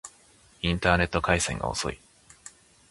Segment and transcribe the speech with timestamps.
[0.63, 1.99] インターネット回線が遅い